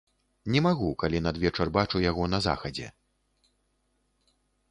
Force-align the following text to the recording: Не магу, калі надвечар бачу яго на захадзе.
Не 0.53 0.61
магу, 0.67 0.87
калі 1.03 1.19
надвечар 1.25 1.67
бачу 1.75 2.01
яго 2.05 2.23
на 2.35 2.39
захадзе. 2.47 2.89